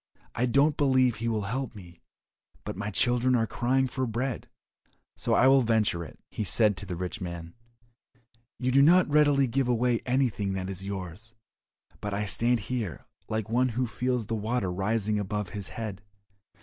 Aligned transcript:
I 0.33 0.47
don't 0.47 0.77
believe 0.77 1.17
he 1.17 1.27
will 1.27 1.43
help 1.43 1.75
me, 1.75 2.01
but 2.63 2.75
my 2.75 2.89
children 2.89 3.35
are 3.35 3.45
crying 3.45 3.85
for 3.85 4.07
bread, 4.07 4.49
so 5.15 5.35
I 5.35 5.47
will 5.47 5.61
venture 5.61 6.03
it." 6.03 6.17
He 6.31 6.43
said 6.43 6.75
to 6.77 6.87
the 6.87 6.95
rich 6.95 7.21
man, 7.21 7.53
"You 8.57 8.71
do 8.71 8.81
not 8.81 9.07
readily 9.13 9.45
give 9.45 9.67
away 9.67 9.99
anything 10.07 10.53
that 10.53 10.71
is 10.71 10.87
yours, 10.87 11.35
but 11.99 12.15
I 12.15 12.25
stand 12.25 12.61
here 12.61 13.05
like 13.29 13.47
one 13.47 13.69
who 13.69 13.85
feels 13.85 14.25
the 14.25 14.33
water 14.33 14.71
rising 14.71 15.19
above 15.19 15.49
his 15.49 15.67
head. 15.67 16.01